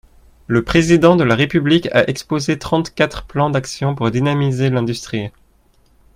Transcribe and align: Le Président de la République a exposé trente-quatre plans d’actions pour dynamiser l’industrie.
Le 0.47 0.63
Président 0.63 1.15
de 1.15 1.23
la 1.23 1.35
République 1.35 1.87
a 1.91 2.09
exposé 2.09 2.57
trente-quatre 2.57 3.27
plans 3.27 3.51
d’actions 3.51 3.93
pour 3.93 4.09
dynamiser 4.09 4.71
l’industrie. 4.71 5.29